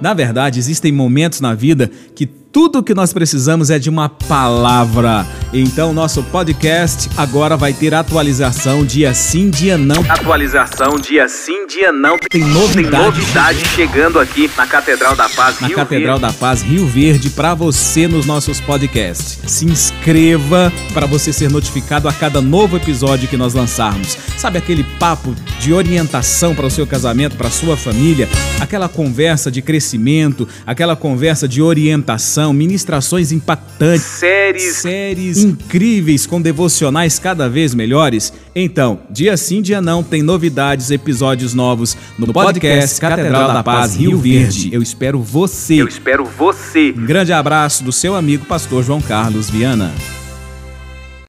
[0.00, 5.26] Na verdade, existem momentos na vida que tudo que nós precisamos é de uma palavra.
[5.52, 10.00] Então, nosso podcast agora vai ter atualização dia sim, dia não.
[10.08, 12.16] Atualização dia sim, dia não.
[12.30, 16.34] Tem novidade, Tem novidade chegando aqui na Catedral da Paz, na Rio Catedral Verde.
[16.34, 19.40] da Paz Rio Verde para você nos nossos podcasts.
[19.50, 24.16] Se inscreva para você ser notificado a cada novo episódio que nós lançarmos.
[24.36, 28.28] Sabe aquele papo de orientação para o seu casamento, para a sua família,
[28.60, 34.76] aquela conversa de crescimento, aquela conversa de orientação, ministrações impactantes, Séries.
[34.76, 38.32] séries incríveis com devocionais cada vez melhores?
[38.54, 44.18] Então, dia sim, dia não, tem novidades, episódios novos no podcast Catedral da Paz Rio
[44.18, 44.70] Verde.
[44.72, 45.74] Eu espero você.
[45.74, 46.94] Eu espero você.
[46.96, 49.92] Um grande abraço do seu amigo pastor João Carlos Viana.